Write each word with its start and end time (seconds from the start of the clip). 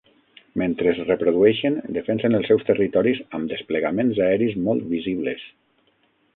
Mentre 0.61 0.87
es 0.93 1.01
reprodueixen, 1.09 1.77
defensen 1.99 2.39
els 2.39 2.49
seus 2.53 2.65
territoris 2.71 3.21
amb 3.39 3.53
desplegaments 3.55 4.25
aeris 4.31 4.59
molt 4.69 4.91
visibles. 4.99 5.49